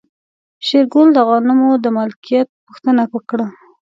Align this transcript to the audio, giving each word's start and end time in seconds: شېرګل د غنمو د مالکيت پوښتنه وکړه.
شېرګل 0.65 1.07
د 1.13 1.19
غنمو 1.27 1.71
د 1.83 1.85
مالکيت 1.97 2.47
پوښتنه 2.65 3.03
وکړه. 3.13 3.47